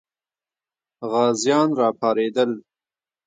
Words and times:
غازیان 1.11 1.69
راپارېدل. 1.79 2.51